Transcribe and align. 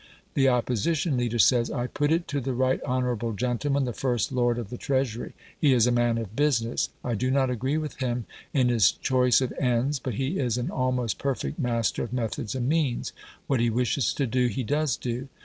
The 0.33 0.49
Opposition 0.49 1.15
leader 1.15 1.37
says: 1.37 1.69
"I 1.69 1.85
put 1.85 2.11
it 2.11 2.27
to 2.29 2.41
the 2.41 2.55
right 2.55 2.81
honourable 2.81 3.33
gentleman, 3.33 3.85
the 3.85 3.93
First 3.93 4.31
Lord 4.31 4.57
of 4.57 4.71
the 4.71 4.77
Treasury. 4.77 5.33
He 5.55 5.73
is 5.73 5.85
a 5.85 5.91
man 5.91 6.17
of 6.17 6.35
business. 6.35 6.89
I 7.03 7.13
do 7.13 7.29
not 7.29 7.51
agree 7.51 7.77
with 7.77 7.97
him 7.97 8.25
in 8.51 8.69
his 8.69 8.91
choice 8.93 9.41
of 9.41 9.53
ends, 9.59 9.99
but 9.99 10.15
he 10.15 10.39
is 10.39 10.57
an 10.57 10.71
almost 10.71 11.19
perfect 11.19 11.59
master 11.59 12.01
of 12.01 12.13
methods 12.13 12.55
and 12.55 12.67
means. 12.67 13.13
What 13.45 13.59
he 13.59 13.69
wishes 13.69 14.11
to 14.15 14.25
do 14.25 14.47
he 14.47 14.63
does 14.63 14.97
do. 14.97 15.27